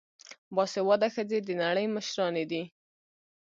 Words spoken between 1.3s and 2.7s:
د نړۍ مشرانې دي.